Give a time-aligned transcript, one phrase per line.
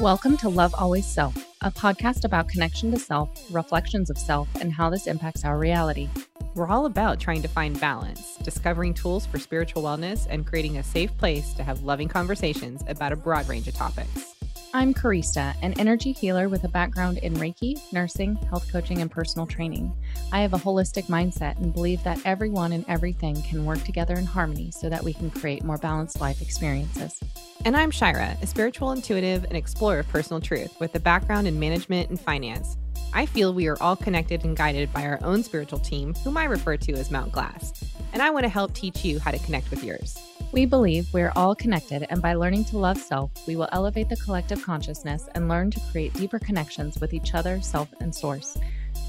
[0.00, 4.72] Welcome to Love Always Self, a podcast about connection to self, reflections of self, and
[4.72, 6.08] how this impacts our reality.
[6.54, 10.84] We're all about trying to find balance, discovering tools for spiritual wellness, and creating a
[10.84, 14.36] safe place to have loving conversations about a broad range of topics.
[14.72, 19.48] I'm Karista, an energy healer with a background in Reiki, nursing, health coaching, and personal
[19.48, 19.92] training.
[20.30, 24.26] I have a holistic mindset and believe that everyone and everything can work together in
[24.26, 27.18] harmony so that we can create more balanced life experiences.
[27.68, 31.60] And I'm Shira, a spiritual intuitive and explorer of personal truth with a background in
[31.60, 32.78] management and finance.
[33.12, 36.44] I feel we are all connected and guided by our own spiritual team, whom I
[36.44, 37.84] refer to as Mount Glass.
[38.14, 40.18] And I want to help teach you how to connect with yours.
[40.50, 44.16] We believe we're all connected, and by learning to love self, we will elevate the
[44.16, 48.56] collective consciousness and learn to create deeper connections with each other, self, and source.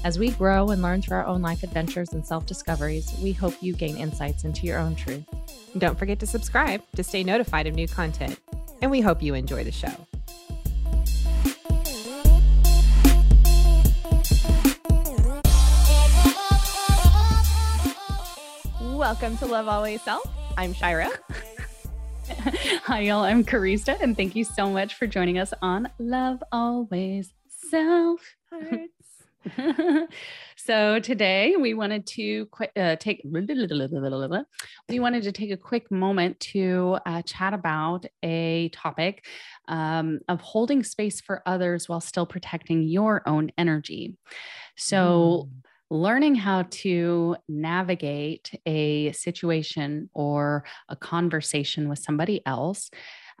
[0.04, 3.54] As we grow and learn through our own life adventures and self discoveries, we hope
[3.62, 5.24] you gain insights into your own truth.
[5.78, 8.38] Don't forget to subscribe to stay notified of new content.
[8.82, 9.92] And we hope you enjoy the show.
[18.80, 20.22] Welcome to Love Always Self.
[20.56, 21.10] I'm Shira.
[22.84, 23.24] Hi, y'all.
[23.24, 27.32] I'm Karista, and thank you so much for joining us on Love Always
[27.70, 28.20] Self.
[30.56, 36.38] so today we wanted to qu- uh, take we wanted to take a quick moment
[36.40, 39.24] to uh, chat about a topic
[39.68, 44.16] um, of holding space for others while still protecting your own energy.
[44.76, 45.46] So.
[45.46, 52.92] Mm learning how to navigate a situation or a conversation with somebody else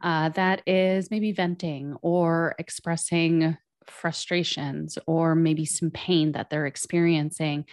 [0.02, 3.56] uh, that is maybe venting or expressing
[3.90, 7.64] frustrations or maybe some pain that they're experiencing.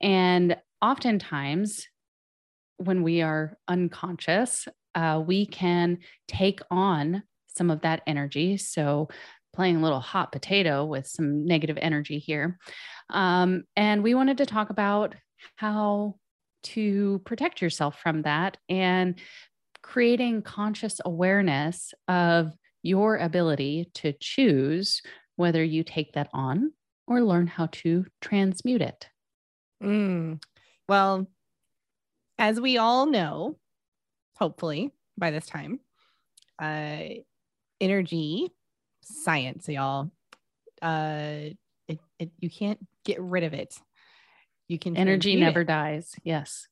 [0.00, 1.86] And oftentimes,
[2.78, 8.56] when we are unconscious, uh, we can take on some of that energy.
[8.56, 9.08] So,
[9.52, 12.56] playing a little hot potato with some negative energy here.
[13.10, 15.16] Um, and we wanted to talk about
[15.56, 16.14] how
[16.62, 19.18] to protect yourself from that and
[19.82, 22.52] creating conscious awareness of
[22.82, 25.02] your ability to choose
[25.40, 26.70] whether you take that on
[27.06, 29.08] or learn how to transmute it.
[29.82, 30.42] Mm.
[30.86, 31.26] Well,
[32.38, 33.56] as we all know,
[34.36, 35.80] hopefully by this time,
[36.60, 37.22] uh,
[37.80, 38.52] energy
[39.02, 40.10] science, y'all.
[40.82, 41.56] Uh,
[41.88, 43.74] it, it you can't get rid of it.
[44.68, 46.14] You can energy never it, dies.
[46.22, 46.68] Yes.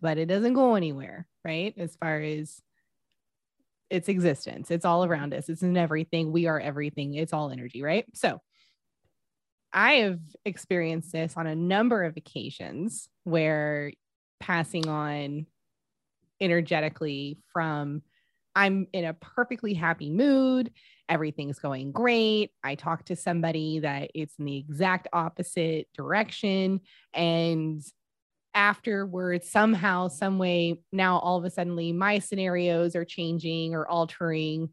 [0.00, 1.74] But it doesn't go anywhere, right?
[1.78, 2.60] As far as
[3.90, 5.48] its existence, it's all around us.
[5.48, 6.32] It's in everything.
[6.32, 7.14] We are everything.
[7.14, 8.04] It's all energy, right?
[8.14, 8.40] So
[9.72, 13.92] I have experienced this on a number of occasions where
[14.40, 15.46] passing on
[16.40, 18.02] energetically from
[18.54, 20.72] I'm in a perfectly happy mood
[21.08, 22.50] everything's going great.
[22.62, 26.80] I talk to somebody that it's in the exact opposite direction.
[27.14, 27.82] And
[28.58, 34.70] afterwards, somehow, some way, now all of a sudden, my scenarios are changing or altering.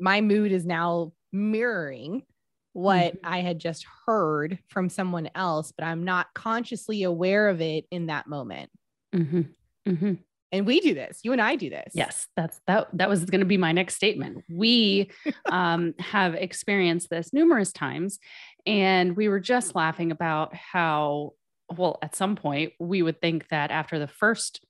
[0.00, 2.24] My mood is now mirroring
[2.72, 3.32] what mm-hmm.
[3.32, 8.06] I had just heard from someone else, but I'm not consciously aware of it in
[8.06, 8.70] that moment.
[9.14, 9.42] Mm-hmm.
[9.88, 10.12] Mm-hmm
[10.52, 13.40] and we do this you and i do this yes that's that that was going
[13.40, 15.10] to be my next statement we
[15.50, 18.18] um, have experienced this numerous times
[18.66, 21.32] and we were just laughing about how
[21.76, 24.64] well at some point we would think that after the first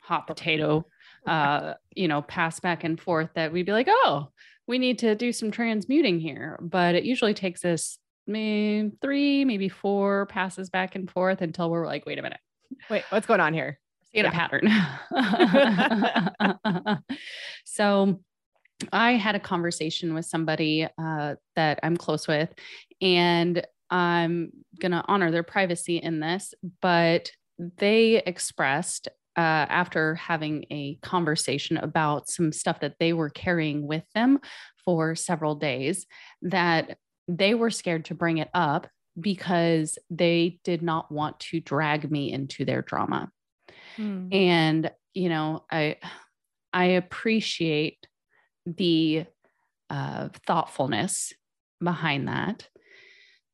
[0.00, 0.84] hot potato
[1.26, 4.28] uh, you know pass back and forth that we'd be like oh
[4.66, 9.68] we need to do some transmuting here but it usually takes us maybe three maybe
[9.68, 12.40] four passes back and forth until we're like wait a minute
[12.90, 13.78] wait what's going on here
[14.16, 14.28] see yeah.
[14.28, 14.32] a
[16.72, 17.04] pattern.
[17.64, 18.20] so
[18.92, 22.52] I had a conversation with somebody uh, that I'm close with,
[23.00, 24.50] and I'm
[24.80, 31.76] going to honor their privacy in this, but they expressed uh, after having a conversation
[31.76, 34.38] about some stuff that they were carrying with them
[34.84, 36.06] for several days
[36.42, 36.96] that
[37.28, 38.86] they were scared to bring it up
[39.18, 43.30] because they did not want to drag me into their drama.
[43.96, 44.34] Mm.
[44.34, 45.96] And, you know, I,
[46.72, 48.06] I appreciate
[48.66, 49.24] the
[49.90, 51.32] uh, thoughtfulness
[51.82, 52.68] behind that.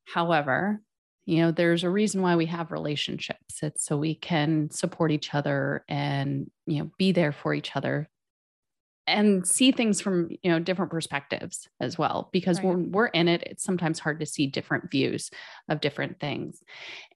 [0.04, 0.81] However,
[1.25, 3.62] you know, there's a reason why we have relationships.
[3.62, 8.08] It's so we can support each other and, you know, be there for each other
[9.06, 12.28] and see things from, you know, different perspectives as well.
[12.32, 12.66] Because right.
[12.66, 15.31] when we're in it, it's sometimes hard to see different views
[15.69, 16.60] of different things.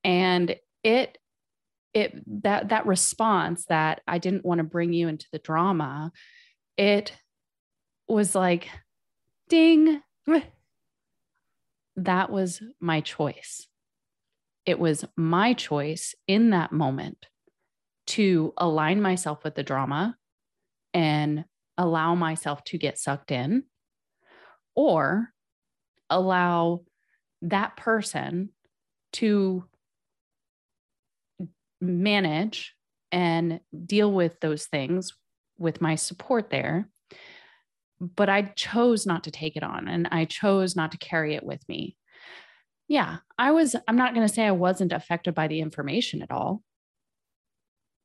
[0.04, 1.18] And it
[1.94, 6.12] it that that response that I didn't want to bring you into the drama,
[6.76, 7.12] it
[8.08, 8.68] was like
[9.48, 10.02] Ding.
[11.96, 13.66] That was my choice.
[14.64, 17.26] It was my choice in that moment
[18.08, 20.16] to align myself with the drama
[20.92, 21.44] and
[21.78, 23.64] allow myself to get sucked in
[24.74, 25.28] or
[26.10, 26.82] allow
[27.42, 28.50] that person
[29.12, 29.64] to
[31.80, 32.74] manage
[33.12, 35.12] and deal with those things
[35.58, 36.88] with my support there.
[38.00, 41.44] But I chose not to take it on and I chose not to carry it
[41.44, 41.96] with me.
[42.88, 46.30] Yeah, I was, I'm not going to say I wasn't affected by the information at
[46.30, 46.62] all,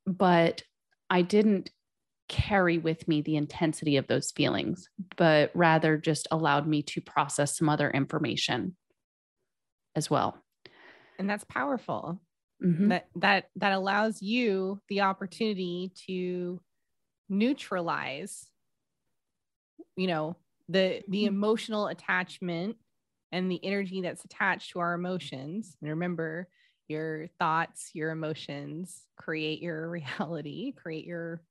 [0.06, 0.62] but
[1.08, 1.70] I didn't
[2.28, 7.56] carry with me the intensity of those feelings, but rather just allowed me to process
[7.58, 8.74] some other information
[9.94, 10.42] as well.
[11.18, 12.20] And that's powerful.
[12.64, 12.88] Mm-hmm.
[12.88, 16.60] That that that allows you the opportunity to
[17.28, 18.46] neutralize
[19.96, 20.36] you know
[20.68, 21.34] the the mm-hmm.
[21.34, 22.76] emotional attachment
[23.30, 25.76] and the energy that's attached to our emotions.
[25.80, 26.48] And remember,
[26.88, 29.88] your thoughts, your emotions create your
[30.18, 31.42] reality, create your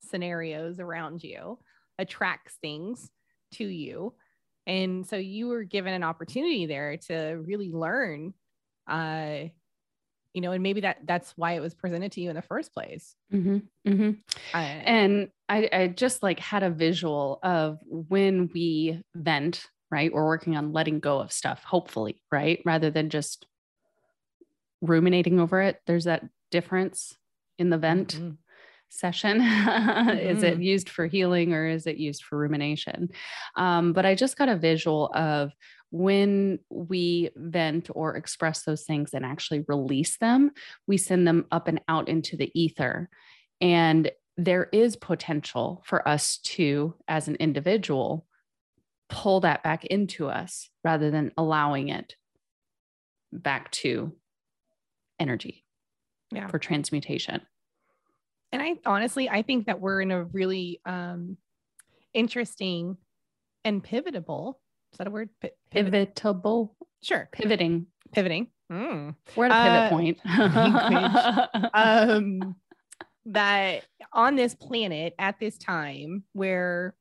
[0.00, 1.58] scenarios around you,
[1.98, 3.10] attracts things
[3.54, 4.14] to you.
[4.66, 8.34] And so you were given an opportunity there to really learn
[8.88, 9.48] uh
[10.36, 12.72] you know and maybe that that's why it was presented to you in the first
[12.72, 14.10] place mm-hmm, mm-hmm.
[14.54, 20.26] Uh, and I, I just like had a visual of when we vent right we're
[20.26, 23.46] working on letting go of stuff hopefully right rather than just
[24.82, 27.16] ruminating over it there's that difference
[27.58, 28.30] in the vent mm-hmm
[28.88, 29.40] session?
[29.40, 30.62] Is it mm-hmm.
[30.62, 33.10] used for healing or is it used for rumination?
[33.56, 35.52] Um, but I just got a visual of
[35.96, 40.50] when we vent or express those things and actually release them,
[40.86, 43.08] we send them up and out into the ether.
[43.60, 48.26] And there is potential for us to, as an individual,
[49.08, 52.16] pull that back into us rather than allowing it
[53.32, 54.12] back to
[55.18, 55.64] energy
[56.32, 56.48] yeah.
[56.48, 57.40] for transmutation
[58.52, 61.36] and I honestly, I think that we're in a really um,
[62.14, 62.96] interesting
[63.64, 64.54] and pivotable.
[64.92, 65.30] Is that a word?
[65.40, 66.70] P- pivotable.
[67.02, 67.28] Sure.
[67.32, 67.86] Pivoting.
[68.12, 68.48] Pivoting.
[68.70, 69.14] Mm.
[69.36, 70.50] We're at a pivot uh,
[71.50, 71.70] point.
[71.74, 72.56] um,
[73.26, 76.94] that on this planet at this time where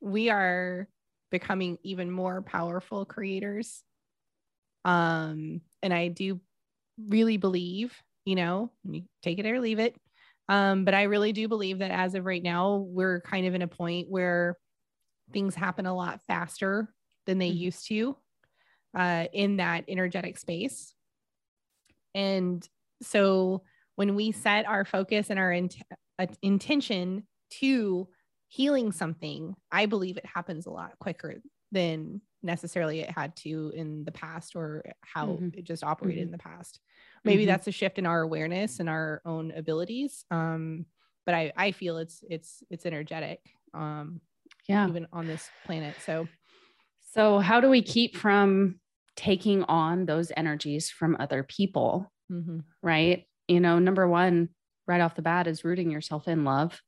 [0.00, 0.88] we are
[1.30, 3.82] becoming even more powerful creators.
[4.84, 6.40] Um, and I do
[7.08, 7.94] really believe,
[8.24, 9.96] you know, you take it or leave it,
[10.48, 13.62] um, but I really do believe that as of right now, we're kind of in
[13.62, 14.56] a point where
[15.32, 16.88] things happen a lot faster
[17.28, 17.58] than they mm-hmm.
[17.58, 18.16] used to
[18.96, 20.94] uh, in that energetic space.
[22.14, 22.66] And
[23.02, 23.62] so
[23.96, 25.52] when we set our focus and our
[26.18, 27.26] uh, intention
[27.60, 28.08] to
[28.48, 31.36] healing something, I believe it happens a lot quicker
[31.70, 35.48] than necessarily it had to in the past or how mm-hmm.
[35.54, 36.28] it just operated mm-hmm.
[36.28, 36.78] in the past
[37.24, 37.48] maybe mm-hmm.
[37.48, 40.86] that's a shift in our awareness and our own abilities um
[41.26, 43.40] but i i feel it's it's it's energetic
[43.74, 44.20] um
[44.68, 46.28] yeah even on this planet so
[47.14, 48.80] so how do we keep from
[49.16, 52.12] taking on those energies from other people?
[52.30, 52.58] Mm-hmm.
[52.82, 53.24] right?
[53.46, 54.50] You know number one
[54.86, 56.80] right off the bat is rooting yourself in love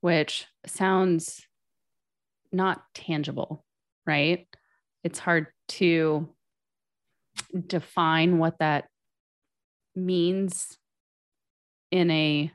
[0.00, 1.44] which sounds
[2.52, 3.64] not tangible
[4.06, 4.48] right?
[5.04, 6.28] It's hard to
[7.66, 8.86] define what that
[9.94, 10.76] means
[11.90, 12.50] in a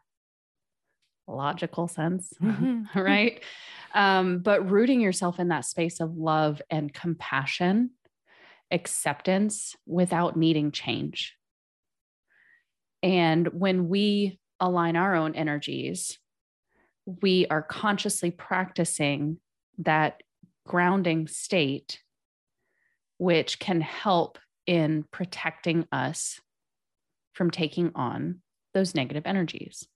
[1.27, 2.99] logical sense, mm-hmm.
[2.99, 3.41] right?
[3.93, 7.91] Um, but rooting yourself in that space of love and compassion,
[8.71, 11.35] acceptance without needing change.
[13.01, 16.17] And when we align our own energies,
[17.05, 19.37] we are consciously practicing
[19.77, 20.23] that
[20.65, 22.01] grounding state,
[23.17, 26.39] which can help in protecting us
[27.33, 28.41] from taking on
[28.73, 29.87] those negative energies.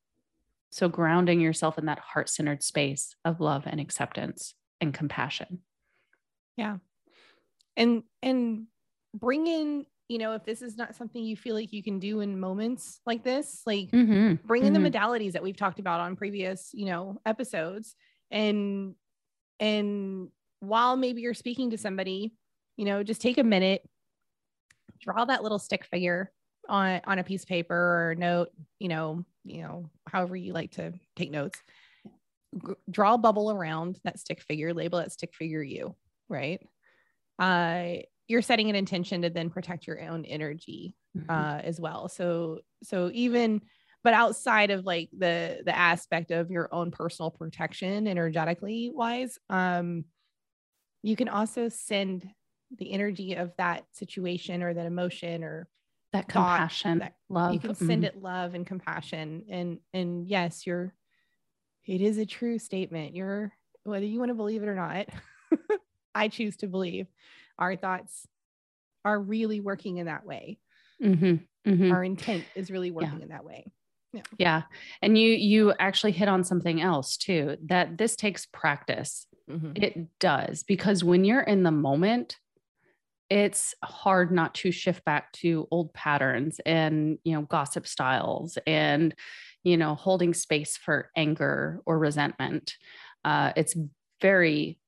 [0.71, 5.59] So, grounding yourself in that heart centered space of love and acceptance and compassion.
[6.57, 6.77] Yeah.
[7.75, 8.67] And, and
[9.13, 12.19] bring in, you know, if this is not something you feel like you can do
[12.19, 14.45] in moments like this, like mm-hmm.
[14.45, 14.83] bring in mm-hmm.
[14.83, 17.95] the modalities that we've talked about on previous, you know, episodes.
[18.29, 18.95] And,
[19.59, 22.33] and while maybe you're speaking to somebody,
[22.77, 23.87] you know, just take a minute,
[25.01, 26.31] draw that little stick figure
[26.67, 28.49] on on a piece of paper or a note,
[28.79, 31.61] you know, you know, however you like to take notes.
[32.55, 35.95] G- draw a bubble around that stick figure, label that stick figure you,
[36.27, 36.61] right?
[37.37, 41.29] Uh, you're setting an intention to then protect your own energy mm-hmm.
[41.29, 42.09] uh, as well.
[42.09, 43.61] So so even
[44.03, 50.05] but outside of like the the aspect of your own personal protection energetically wise um
[51.03, 52.27] you can also send
[52.77, 55.67] the energy of that situation or that emotion or
[56.13, 57.53] that compassion, that- love.
[57.53, 58.07] you can send mhm.
[58.07, 60.93] it love and compassion and and yes you're
[61.85, 63.51] it is a true statement you're
[63.83, 65.07] whether you want to believe it or not
[66.15, 67.07] i choose to believe
[67.57, 68.27] our thoughts
[69.05, 70.59] are really working in that way
[71.01, 71.91] Mhm, mhm.
[71.93, 73.65] our intent is really working in that way
[74.39, 74.63] Yeah.
[75.03, 79.27] And you you actually hit on something else too that this takes practice.
[79.75, 82.37] It does because when you're in the moment
[83.29, 89.13] it's hard not to shift back to old patterns and you know gossip styles and
[89.63, 92.75] you know holding space for anger or resentment.
[93.23, 93.75] Uh, it's
[94.21, 94.79] very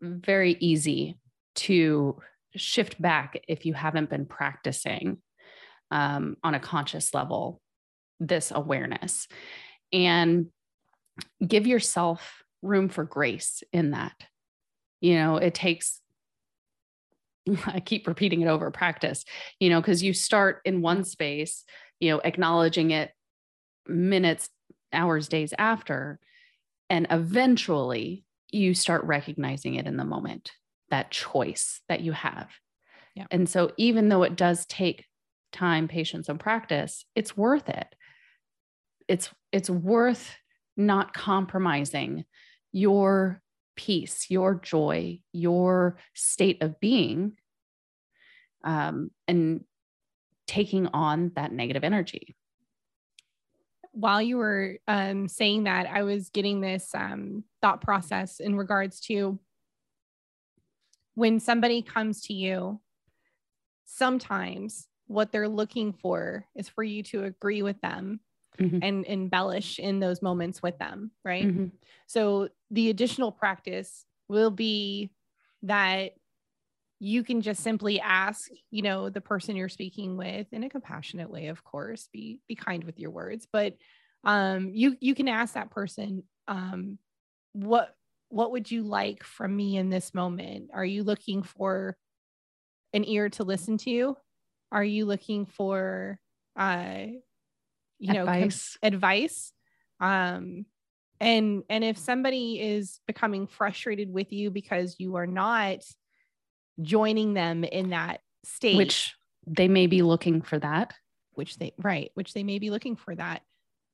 [0.00, 1.18] very easy
[1.54, 2.20] to
[2.56, 5.18] shift back if you haven't been practicing
[5.90, 7.60] um, on a conscious level
[8.20, 9.28] this awareness
[9.92, 10.46] and
[11.46, 14.14] give yourself room for grace in that.
[15.00, 16.00] You know, it takes,
[17.66, 19.24] I keep repeating it over practice,
[19.60, 21.64] you know, because you start in one space,
[22.00, 23.10] you know, acknowledging it
[23.86, 24.48] minutes,
[24.92, 26.18] hours, days after,
[26.90, 30.52] and eventually you start recognizing it in the moment,
[30.90, 32.48] that choice that you have.
[33.14, 33.26] Yeah.
[33.30, 35.06] And so, even though it does take
[35.52, 37.86] time, patience, and practice, it's worth it.
[39.06, 40.34] It's it's worth
[40.76, 42.24] not compromising
[42.72, 43.40] your
[43.76, 47.36] peace, your joy, your state of being,
[48.64, 49.64] um, and
[50.46, 52.36] taking on that negative energy.
[53.94, 59.00] while you were um, saying that, I was getting this um, thought process in regards
[59.02, 59.38] to
[61.14, 62.80] when somebody comes to you,
[63.84, 68.18] sometimes what they're looking for is for you to agree with them
[68.58, 68.80] Mhm.
[68.82, 71.44] and embellish in those moments with them, right?
[71.46, 71.72] Mhm.
[72.06, 75.10] So the additional practice will be
[75.62, 76.12] that
[77.00, 81.30] you can just simply ask, you know, the person you're speaking with in a compassionate
[81.30, 83.76] way, of course, be be kind with your words, but
[84.24, 86.98] um you you can ask that person um
[87.52, 87.96] what
[88.30, 90.70] what would you like from me in this moment?
[90.74, 91.96] Are you looking for
[92.92, 94.16] an ear to listen to?
[94.72, 96.20] Are you looking for
[96.56, 97.06] uh
[98.04, 98.78] you know com- Advice.
[98.82, 99.52] advice
[100.00, 100.66] um
[101.20, 105.78] and and if somebody is becoming frustrated with you because you are not
[106.82, 109.14] joining them in that state which
[109.46, 110.94] they may be looking for that.
[111.32, 113.42] which they right which they may be looking for that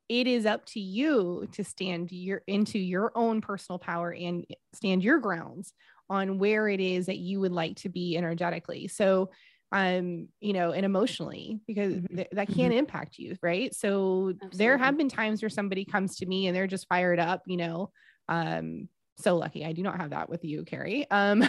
[0.09, 5.05] it is up to you to stand your into your own personal power and stand
[5.05, 5.73] your grounds
[6.09, 9.31] on where it is that you would like to be energetically so
[9.73, 12.17] um you know and emotionally because Mhm.
[12.17, 13.75] th- that can impact you right?
[13.75, 17.43] So there have been times where somebody comes to me and they're just fired up
[17.47, 17.91] you know
[18.29, 19.67] um so lucky.
[19.67, 21.07] I do not have that with you carrie.
[21.11, 21.45] Um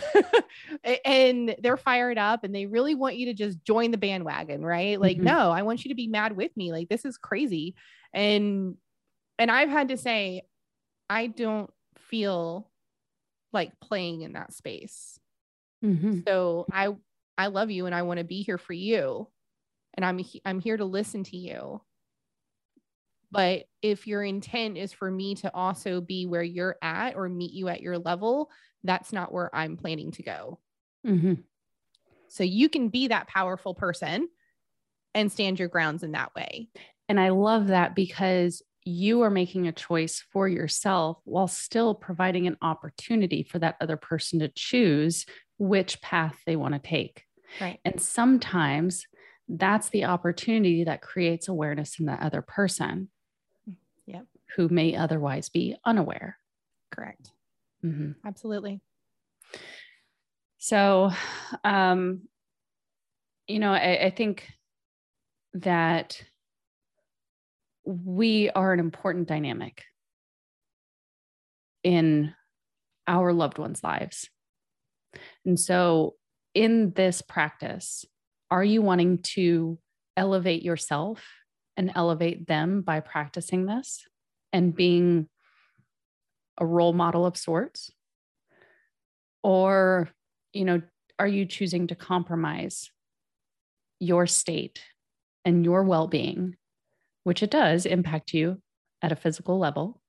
[1.06, 5.00] and they're fired up and they really want you to just join the bandwagon right?
[5.00, 5.24] Like Mhm.
[5.24, 6.72] no i want you to be mad with me.
[6.72, 7.76] Like this is crazy.
[8.14, 8.76] And
[9.40, 10.44] and i've had to say
[11.10, 12.70] i don't feel
[13.54, 15.20] like playing in that space.
[15.84, 16.24] Mhm.
[16.28, 16.96] so I
[17.42, 19.28] I love you and I want to be here for you.
[19.96, 21.82] And I'm I'm here to listen to you.
[23.32, 27.52] But if your intent is for me to also be where you're at or meet
[27.52, 28.52] you at your level,
[28.84, 30.60] that's not where I'm planning to go.
[31.06, 31.44] Mhm.
[32.28, 34.30] So you can be that powerful person
[35.16, 36.70] and stand your grounds in that way.
[37.10, 42.46] And I love that because you are making a choice for yourself while still providing
[42.46, 45.26] an opportunity for that other person to choose
[45.58, 47.26] which path they want to take.
[47.60, 47.80] Right.
[47.84, 49.06] And sometimes
[49.48, 53.10] that's the opportunity that creates awareness in the other person.
[54.06, 54.26] Yep.
[54.56, 56.38] Who may otherwise be unaware.
[56.92, 57.32] Correct.
[57.84, 58.16] Mhm.
[58.26, 58.82] Absolutely.
[60.58, 61.12] So,
[61.64, 62.28] um,
[63.48, 64.48] you know, I, I think
[65.56, 66.22] that
[67.84, 69.84] we are an important dynamic
[71.84, 72.34] in
[73.08, 74.30] our loved ones' lives.
[75.46, 76.16] And so,
[76.54, 78.06] in this practice,
[78.50, 79.80] are you wanting to
[80.18, 81.24] elevate yourself
[81.78, 84.06] and elevate them by practicing this
[84.52, 85.30] and being
[86.58, 87.92] a role model of sorts?
[89.44, 90.10] Or,
[90.54, 90.82] you know,
[91.18, 92.92] are you choosing to compromise
[94.00, 94.82] your state
[95.46, 96.56] and your well being,
[97.24, 98.62] which it does impact you
[99.02, 100.02] at a physical level?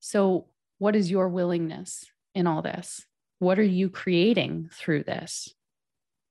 [0.00, 0.46] So,
[0.78, 3.06] what is your willingness in all this?
[3.40, 5.54] What are you creating through this?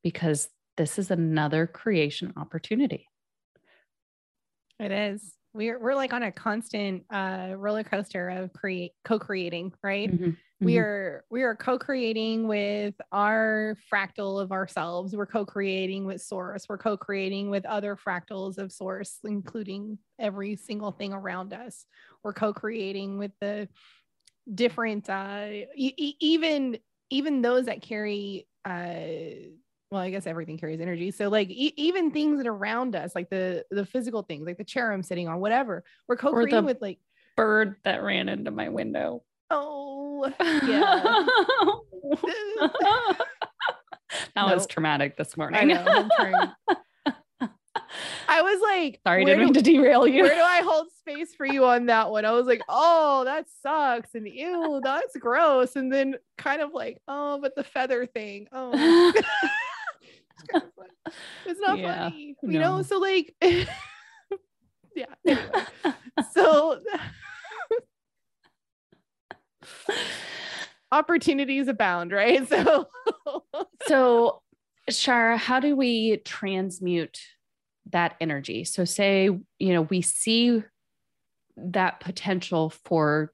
[0.03, 3.07] Because this is another creation opportunity.
[4.79, 5.35] It is.
[5.53, 10.11] We're we're like on a constant uh roller coaster of create co-creating, right?
[10.11, 10.37] Mhm.
[10.61, 10.77] we Mhm.
[10.77, 17.49] are we are co-creating with our fractal of ourselves we're co-creating with source we're co-creating
[17.49, 21.85] with other fractals of source including every single thing around us
[22.23, 23.69] we're co-creating with the
[24.53, 26.77] different uh e- even
[27.09, 28.93] even those that carry uh
[29.91, 33.13] well i guess everything carries energy so like e- even things that are around us
[33.15, 36.81] like the the physical things like the chair i'm sitting on whatever we're co-creating with
[36.81, 36.99] like
[37.35, 39.23] Bird that ran into my window.
[39.49, 41.13] oh yeah.
[44.35, 45.77] that was traumatic this I morning.
[47.89, 47.95] know.
[47.95, 50.23] I'm trying- I was like, Sorry, didn't mean to derail you.
[50.23, 52.25] where do I hold space for you on that one?
[52.25, 54.15] I was like, oh, that sucks.
[54.15, 55.75] And ew, that's gross.
[55.75, 58.47] And then kind of like, oh, but the feather thing.
[58.51, 59.21] Oh, it's,
[60.51, 61.13] kind of.
[61.45, 62.35] It's not Yeah, funny.
[62.43, 65.05] You know, so like yeah.
[65.25, 65.49] Anyway.
[66.33, 66.79] So
[70.91, 72.47] opportunities abound, right?
[72.47, 72.87] So
[73.87, 74.41] so,
[74.89, 77.19] Shira, how do we transmute
[77.91, 78.63] that energy?
[78.63, 80.63] So, say, you know, we see
[81.57, 83.31] that potential for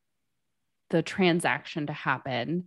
[0.89, 2.65] the transaction to happen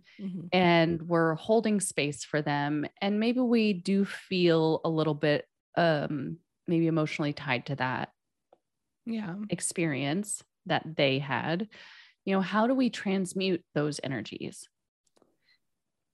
[0.53, 5.45] and we're holding space for them and maybe we do feel a little bit
[5.77, 8.09] um maybe emotionally tied to that
[9.05, 9.35] yeah.
[9.49, 11.67] experience that they had
[12.25, 14.67] you know how do we transmute those energies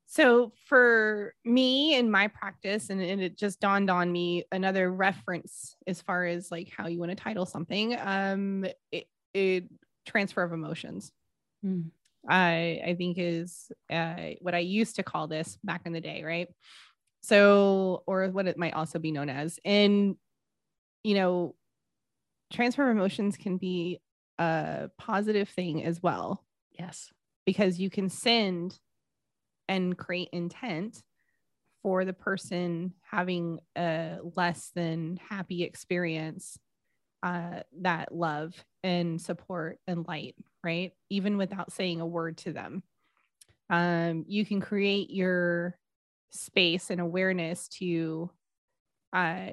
[0.08, 5.76] So for me in my practice, and, and it just dawned on me another reference
[5.88, 7.98] as far as like how you want to title something.
[8.00, 9.66] Um, it, it
[10.06, 11.12] transfer of emotions.
[11.66, 11.90] Mm.
[12.28, 16.24] I I think is uh, what I used to call this back in the day,
[16.24, 16.48] right?
[17.22, 20.16] So, or what it might also be known as, and
[21.04, 21.56] you know,
[22.52, 24.00] transfer of emotions can be
[24.38, 26.44] a positive thing as well
[26.78, 27.10] yes
[27.46, 28.78] because you can send
[29.68, 31.04] and create intent
[31.82, 36.58] for the person having a less than happy experience
[37.24, 40.94] uh, that love and support and light right?
[41.12, 42.84] Even without saying a word to them.
[43.70, 45.78] Um, you can create your
[46.32, 48.32] space and awareness to
[49.14, 49.48] uh,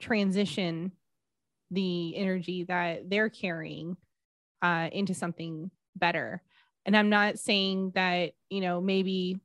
[0.00, 0.92] transition
[1.70, 3.96] the energy that they're carrying
[4.62, 6.42] uh, into something better.
[6.86, 9.38] And i'm not saying that you know maybe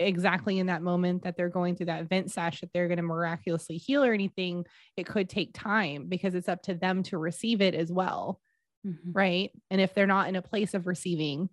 [0.00, 3.02] exactly in that moment that they're going through that vent sash that they're going to
[3.02, 4.64] miraculously heal or anything
[4.96, 8.40] it could take time because it's up to them to receive it as well
[8.84, 9.14] Mhm.
[9.14, 11.48] right and if they're not in a place of receiving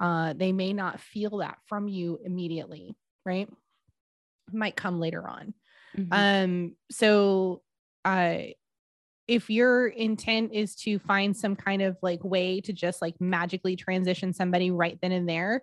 [0.00, 3.48] uh they may not feel that from you immediately right
[4.52, 5.54] might come later on
[5.94, 6.26] Mhm.
[6.34, 7.62] um, so
[8.04, 8.38] uh
[9.28, 13.76] if your intent is to find some kind of like way to just like magically
[13.76, 15.62] transition somebody right then and there,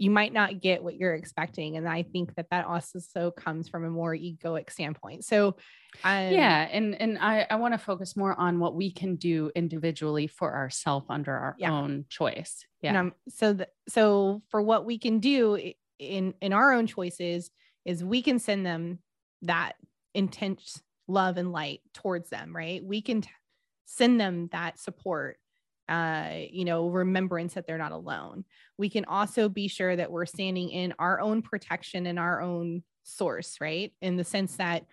[0.00, 1.76] you might not get what you're expecting.
[1.76, 5.24] And I think that that also so comes from a more egoic standpoint.
[5.24, 5.56] So
[6.04, 9.50] um, yeah and and i i want to focus more on what we can do
[9.54, 11.72] individually for ourselves under our Yeah.
[11.72, 16.52] own choice And yeah um, so the, so for what we can do in in
[16.52, 17.50] our own choices
[17.84, 19.00] is we can send them
[19.42, 19.76] that
[20.14, 22.84] intense love and light towards them, right?
[22.84, 23.30] We can t-
[23.86, 25.38] send them that support
[25.90, 28.44] uh you know remembrance that they're not alone.
[28.78, 32.82] We can also be sure that we're standing in our own protection and our own
[33.02, 33.92] source right?
[34.00, 34.84] In the sense that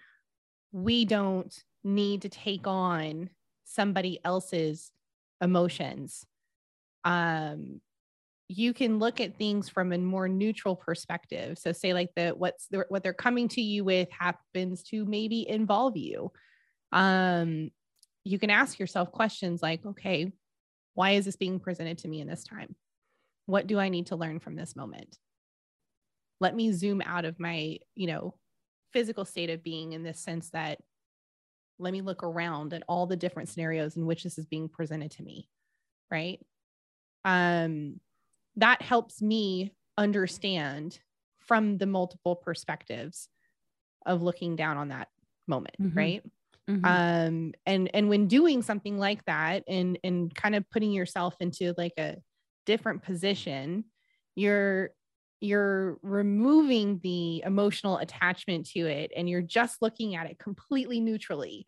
[0.71, 3.29] we don't need to take on
[3.63, 4.91] somebody else's
[5.41, 6.25] emotions.
[7.05, 7.79] Um
[8.49, 11.57] you can look at things from a more neutral perspective.
[11.57, 15.47] So say like the what's the, what they're coming to you with happens to maybe
[15.47, 16.31] involve you.
[16.91, 17.69] Um
[18.23, 20.31] you can ask yourself questions like okay
[20.97, 22.75] why is this being presented to me in this time?
[23.45, 25.19] What do i need to learn from this moment?
[26.39, 28.35] Let me zoom out of my you know
[28.93, 30.79] physical state of being in this sense that
[31.79, 35.11] let me look around at all the different scenarios in which this is being presented
[35.11, 35.49] to me
[36.11, 36.39] right?
[37.25, 37.99] Um
[38.57, 40.99] that helps me understand
[41.39, 43.29] from the multiple perspectives
[44.05, 45.09] of looking down on that
[45.47, 45.95] moment Mhm.
[45.95, 46.23] right
[46.67, 46.97] Mhm.
[47.05, 51.73] um and and when doing something like that and and kind of putting yourself into
[51.77, 52.17] like a
[52.65, 53.83] different position
[54.35, 54.91] you're
[55.41, 61.67] you're removing the emotional attachment to it and you're just looking at it completely neutrally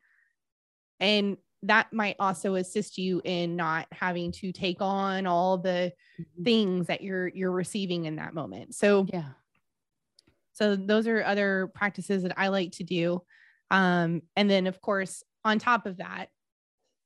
[0.99, 6.45] and that might also assist you in not having to take on all the Mhm.
[6.45, 9.33] things that you're you're receiving in that moment so yeah
[10.51, 13.21] so those are other practices that I like to do.
[13.71, 16.29] Um, and then of course, on top of that,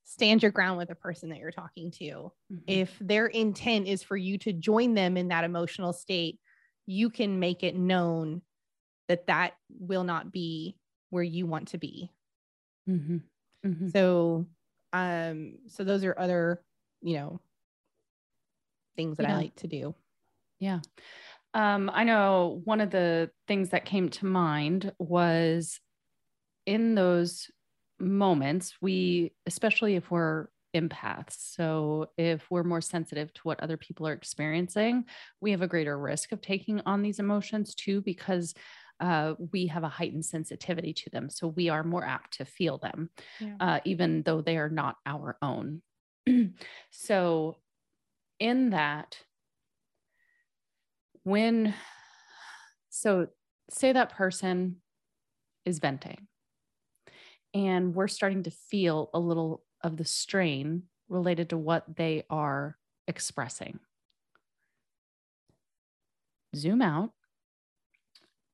[0.05, 2.31] stand your ground with the person that you're talking to.
[2.51, 2.63] Mhm.
[2.67, 6.39] If their intent is for you to join them in that emotional state,
[6.85, 8.41] you can make it known
[9.07, 10.77] that that will not be
[11.09, 12.11] where you want to be.
[12.87, 13.23] Mhm.
[13.63, 13.89] Mhm.
[13.91, 14.47] So,
[14.93, 16.63] um, so those are other,
[17.01, 17.39] you know,
[18.95, 19.95] things that I like to do.
[20.59, 20.79] Yeah.
[21.53, 25.79] Um, I know one of the things that came to mind was
[26.65, 27.49] in those
[27.99, 34.07] moments, we, especially if we're empaths, so if we're more sensitive to what other people
[34.07, 35.05] are experiencing,
[35.39, 38.53] we have a greater risk of taking on these emotions too, because
[38.99, 41.29] uh, we have a heightened sensitivity to them.
[41.29, 43.55] So we are more apt to feel them, Yeah.
[43.59, 45.81] uh, even though they are not our own.
[46.91, 47.57] so,
[48.39, 49.17] in that,
[51.23, 51.73] when
[52.89, 53.27] so
[53.69, 54.77] say that person
[55.65, 56.27] is venting
[57.53, 62.77] and we're starting to feel a little of the strain related to what they are
[63.07, 63.79] expressing.
[66.55, 67.11] Zoom out.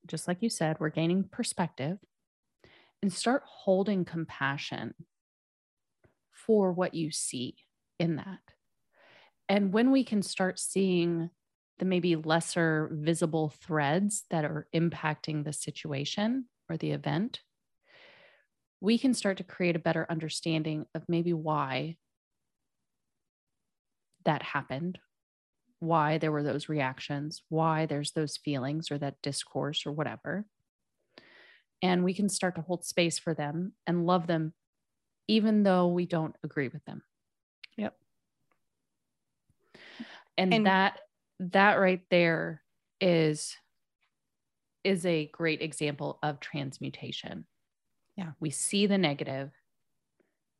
[0.07, 1.99] Just like you said we're gaining perspective
[3.01, 4.93] and start holding compassion
[6.31, 7.55] for what you see
[7.99, 8.39] in that.
[9.47, 11.29] And when we can start seeing
[11.79, 17.41] the maybe lesser visible threads that are impacting the situation or the event,
[18.81, 21.97] we can start to create a better understanding of maybe why
[24.25, 24.99] that happened,
[25.79, 30.45] why there were those reactions, why there's those feelings or that discourse or whatever.
[31.81, 34.53] And we can start to hold space for them and love them,
[35.27, 37.01] even though we don't agree with them.
[37.77, 37.95] Yep.
[40.37, 40.99] And, And- that
[41.41, 42.61] that right there
[42.99, 43.55] is
[44.83, 47.45] is a great example of transmutation.
[48.19, 48.31] Yeah.
[48.41, 49.49] We see the negative,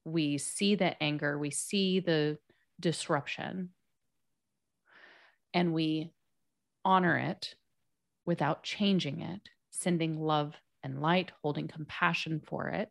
[0.06, 2.38] we see the anger, we see the
[2.80, 3.72] disruption,
[5.54, 6.14] and we
[6.86, 7.56] honor it
[8.26, 9.42] without changing it,
[9.72, 12.90] sending love and light, holding compassion for it,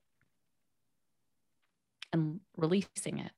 [2.13, 3.33] and releasing it.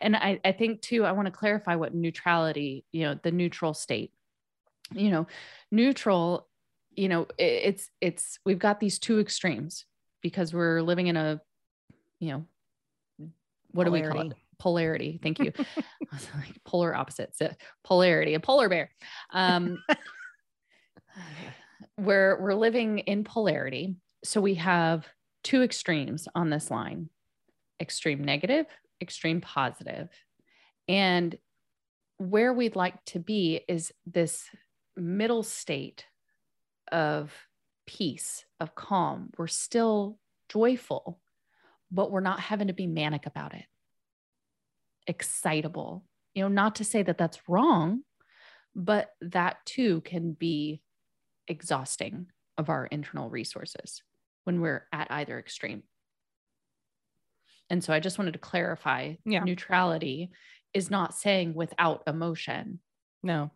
[0.00, 3.72] And I, I think too, I want to clarify what neutrality, you know, the neutral
[3.72, 4.10] state,
[4.92, 5.28] you know,
[5.70, 6.47] neutral,
[6.94, 9.84] you know, it's, it's, we've got these two extremes
[10.22, 11.40] because we're living in a,
[12.20, 12.44] you know,
[13.70, 14.36] what do we call it?
[14.58, 14.58] Polarity.
[14.58, 15.20] Polarity.
[15.22, 15.52] Thank you.
[15.56, 17.40] Like polar opposites,
[17.84, 18.90] polarity, a polar bear.
[19.30, 19.82] Um,
[21.98, 23.96] we're, we're living in polarity.
[24.24, 25.06] So we have
[25.44, 27.10] two extremes on this line
[27.80, 28.66] extreme negative,
[29.00, 29.40] extreme.
[30.88, 31.36] And
[32.16, 34.48] where we'd like to be is this
[34.96, 36.04] middle state
[36.92, 37.32] of
[37.86, 39.30] peace, of calm.
[39.38, 41.20] We're still joyful,
[41.90, 43.64] but we're not having to be manic about it,
[45.06, 46.04] excitable.
[46.34, 48.02] You know, not to say that that's wrong,
[48.74, 50.82] but that too can be
[51.48, 54.02] exhausting of our internal resources
[54.44, 55.82] when we're at either extreme.
[57.70, 59.44] And so I just wanted to clarify Yeah.
[59.44, 60.30] neutrality
[60.74, 62.80] is not saying without emotion,
[63.22, 63.50] No.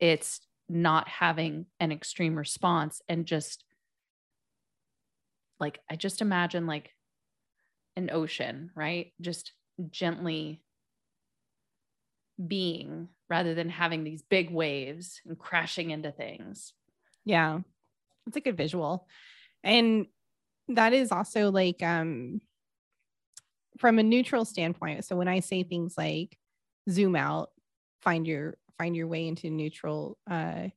[0.00, 3.64] it's not having an extreme response and just
[5.60, 6.90] like, I just imagine like
[7.96, 9.12] an ocean, right?
[9.20, 9.52] Just
[9.90, 10.62] gently
[12.44, 16.72] being rather than having these big waves and crashing into things.
[17.24, 17.60] Yeah.
[18.26, 19.06] It's a good visual.
[19.62, 20.06] And
[20.68, 22.40] that is also like um
[23.78, 25.04] from a neutral standpoint.
[25.04, 26.38] So when I say things like
[26.88, 27.50] zoom out,
[28.02, 30.68] find your find your way into neutral, uh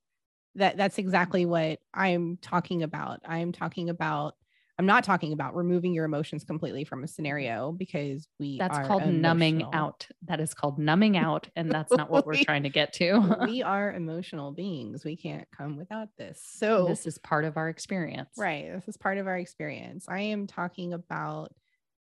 [0.56, 3.22] that that's exactly what I'm talking about.
[3.26, 4.36] I'm talking about
[4.80, 9.08] I'm not talking about removing your emotions completely from a scenario because we That's called
[9.08, 10.08] numbing out.
[10.28, 11.50] That is called numbing out.
[11.56, 13.38] And that's not what we're trying to get to.
[13.46, 15.04] we are emotional beings.
[15.04, 16.40] We can't come without this.
[16.44, 18.30] So this is part of our experience.
[18.38, 18.72] Right.
[18.72, 20.06] This is part of our experience.
[20.08, 21.52] I am talking about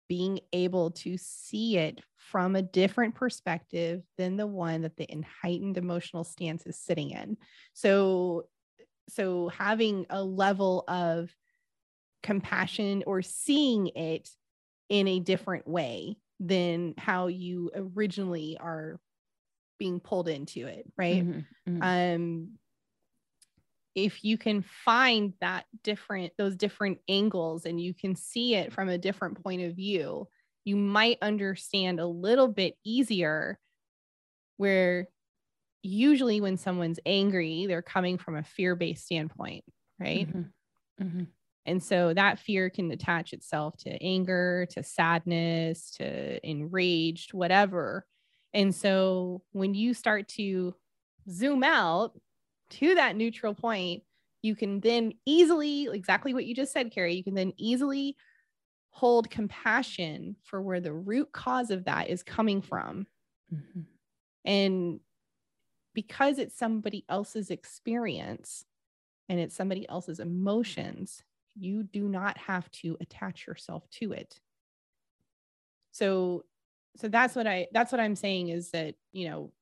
[0.09, 5.07] being able to see it from a different perspective than the one that the
[5.43, 7.37] heightened emotional stance is sitting in.
[7.75, 8.49] So,
[9.09, 11.35] so having a level of
[12.23, 14.31] compassion or seeing it
[14.89, 19.01] in a different way than how you originally are
[19.79, 21.29] being pulled into it, right?
[21.29, 21.81] Mhm, mhm.
[21.81, 22.59] um
[24.05, 28.89] if you can find that different those different angles and you can see it from
[28.89, 30.29] a different point of view
[30.65, 33.59] you might understand a little bit easier
[34.57, 35.09] where
[35.83, 39.65] usually when someone's angry they're coming from a fear-based standpoint
[40.01, 40.53] right Mhm,
[41.01, 41.33] mhm.
[41.67, 48.07] And so that fear can attach itself to anger, to sadness, to enraged, whatever.
[48.55, 50.75] And so when you start to
[51.29, 52.19] zoom out
[52.71, 54.03] to that neutral point,
[54.43, 58.17] you can then easily, exactly what you just said, Carrie, you can then easily
[58.91, 63.07] hold compassion for where the root cause of that is coming from.
[63.53, 63.81] Mm-hmm.
[64.45, 65.01] And
[65.95, 68.65] because it's somebody else's experience
[69.29, 71.23] and it's somebody else's emotions,
[71.57, 74.41] you do not have to attach yourself to it.
[75.91, 76.45] So
[76.97, 79.53] so that's what I that's what I'm saying is that, you know,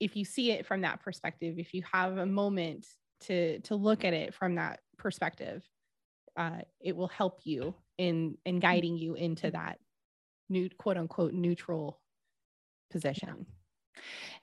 [0.00, 2.86] if you see it from that perspective, if you have a moment
[3.22, 5.64] to to look at it from that perspective,
[6.36, 9.78] uh, it will help you in in guiding you into that
[10.48, 12.00] new quote unquote neutral
[12.90, 13.46] position.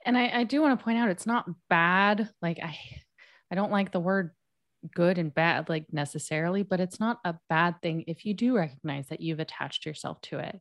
[0.04, 2.28] And I, I do want to point out it's not bad.
[2.42, 2.76] Like I
[3.50, 4.30] I don't like the word
[4.94, 9.08] good and bad like necessarily, but it's not a bad thing if you do recognize
[9.08, 10.60] that you've attached yourself to it.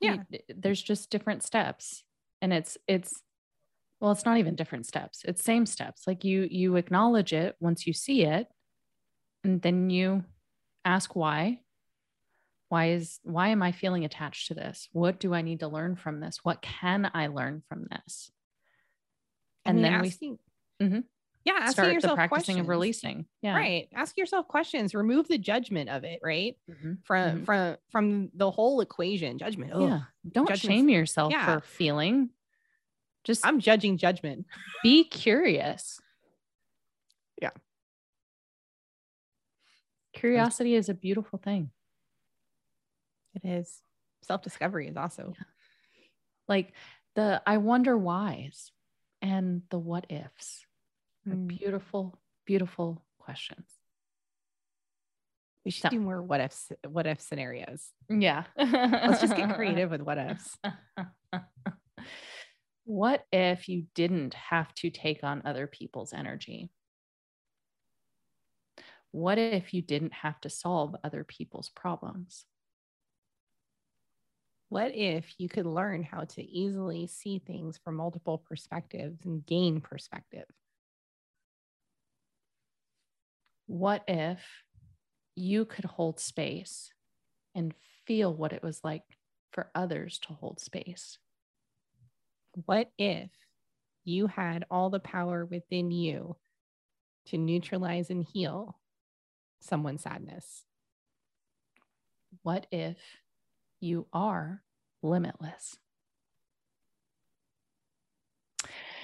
[0.00, 0.16] Yeah.
[0.30, 2.02] You, there's just different steps.
[2.40, 3.22] And it's it's
[4.02, 5.22] well, it's not even different steps.
[5.24, 6.08] It's same steps.
[6.08, 8.48] Like you you acknowledge it once you see it
[9.44, 10.24] and then you
[10.84, 11.60] ask why.
[12.68, 14.88] Why is why am i feeling attached to this?
[14.92, 16.40] What do i need to learn from this?
[16.42, 18.32] What can i learn from this?
[19.64, 20.38] And mean, then asking,
[20.80, 21.00] we mm-hmm,
[21.44, 22.58] yeah asking start yourself the practicing questions.
[22.58, 23.26] of releasing.
[23.40, 23.54] Yeah.
[23.54, 23.88] Right.
[23.94, 24.96] Ask yourself questions.
[24.96, 26.56] Remove the judgment of it right?
[26.68, 26.94] Mm-hmm.
[27.04, 27.44] from mm-hmm.
[27.44, 29.38] from from the whole equation.
[29.38, 29.70] Judgment.
[29.72, 29.82] Ugh.
[29.82, 30.00] yeah.
[30.28, 31.44] Don't Judgment's, shame yourself yeah.
[31.46, 32.30] for feeling
[33.24, 34.46] just i'm judging judgment
[34.82, 36.00] be curious
[37.40, 37.50] yeah
[40.12, 41.70] Curiosity is a beautiful thing.
[43.34, 43.80] It is.
[44.22, 45.44] Self discovery is also yeah.
[46.48, 46.72] like
[47.16, 48.70] the I wonder whys
[49.20, 50.64] and the what ifs
[51.26, 51.48] mm.
[51.48, 53.66] beautiful, beautiful questions.
[55.64, 55.88] We should so.
[55.90, 57.90] do more what ifs, what if scenarios.
[58.08, 58.44] Yeah.
[58.56, 60.56] Let's just get creative with what ifs.
[62.92, 66.68] what if you didn't have to take on other people's energy?
[69.12, 72.44] What if you didn't have to solve other people's problems?
[74.68, 79.80] What if you could learn how to easily see things from multiple perspectives and gain
[79.80, 80.44] perspective?
[83.68, 84.44] What if
[85.34, 86.90] you could hold space
[87.54, 87.72] and
[88.06, 89.04] feel what it was like
[89.50, 91.16] for others to hold space?
[92.66, 93.30] What if
[94.04, 96.36] you had all the power within you
[97.26, 98.78] to neutralize and heal
[99.60, 100.64] someone's sadness?
[102.42, 102.96] What if
[103.80, 104.62] you are
[105.02, 105.78] limitless?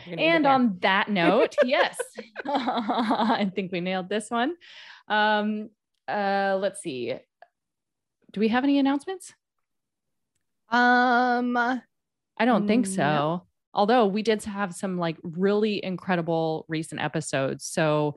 [0.07, 1.99] And on that note, yes,
[2.47, 4.55] I think we nailed this one.
[5.09, 5.71] Um,
[6.07, 7.15] uh, let's see.
[8.33, 9.33] Do we have any announcements?
[10.71, 11.81] Um,
[12.39, 13.03] I don't think so.
[13.03, 13.43] No.
[13.75, 17.65] Although we did have some like really incredible recent episodes.
[17.65, 18.17] So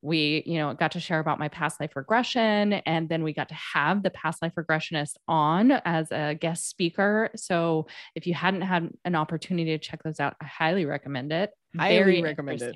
[0.00, 3.48] we you know got to share about my past life regression and then we got
[3.48, 8.60] to have the past life regressionist on as a guest speaker so if you hadn't
[8.60, 12.74] had an opportunity to check those out i highly recommend it highly Very recommend it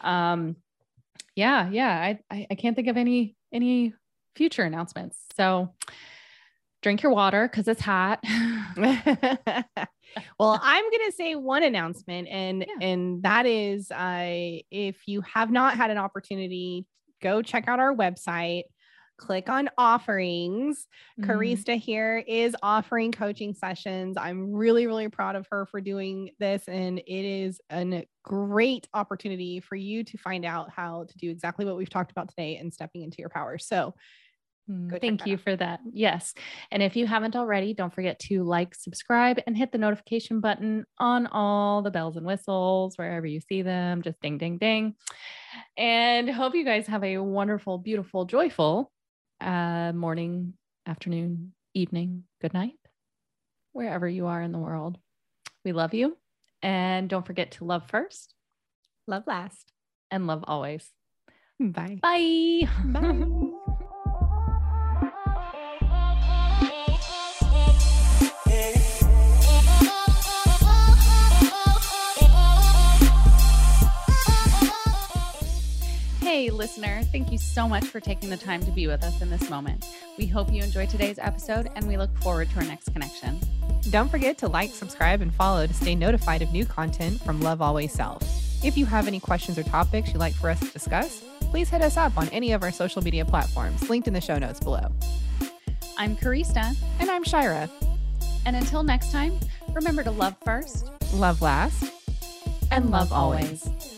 [0.00, 0.56] um
[1.36, 3.92] yeah yeah I, I can't think of any any
[4.34, 5.74] future announcements so
[6.82, 8.22] drink your water because it's hot.
[10.38, 12.86] well, I'm gonna say one announcement, and yeah.
[12.86, 16.86] and that is, uh, if you have not had an opportunity,
[17.22, 18.64] go check out our website.
[19.18, 20.86] Click on offerings.
[21.20, 24.16] mm Karista here is offering coaching sessions.
[24.16, 26.68] I'm really, really proud of her for doing this.
[26.68, 31.66] And it is a great opportunity for you to find out how to do exactly
[31.66, 33.58] what we've talked about today and stepping into your power.
[33.58, 33.94] So
[34.70, 35.40] Mm, thank you out.
[35.40, 35.80] for that.
[35.92, 36.34] Yes.
[36.70, 40.84] And if you haven't already, don't forget to like, subscribe, and hit the notification button
[40.98, 44.02] on all the bells and whistles wherever you see them.
[44.02, 44.94] Just ding, ding, ding.
[45.76, 48.92] And hope you guys have a wonderful, beautiful, joyful
[49.40, 50.54] uh, morning,
[50.86, 52.78] afternoon, evening, good night,
[53.72, 54.98] wherever you are in the world.
[55.64, 56.16] We love you.
[56.62, 58.34] And don't forget to love first,
[59.06, 59.72] love last,
[60.10, 60.90] and love always.
[61.60, 61.98] Bye.
[62.02, 62.68] Bye.
[62.84, 63.44] Bye.
[76.28, 79.30] Hey, listener, thank you so much for taking the time to be with us in
[79.30, 79.86] this moment.
[80.18, 83.40] We hope you enjoyed today's episode and we look forward to our next connection.
[83.88, 87.62] Don't forget to like, subscribe, and follow to stay notified of new content from Love
[87.62, 88.22] Always Self.
[88.62, 91.80] If you have any questions or topics you'd like for us to discuss, please hit
[91.80, 94.86] us up on any of our social media platforms linked in the show notes below.
[95.96, 96.76] I'm Karista.
[97.00, 97.70] And I'm Shira.
[98.44, 99.40] And until next time,
[99.72, 101.84] remember to love first, love last,
[102.70, 103.66] and, and love, love always.
[103.66, 103.97] always.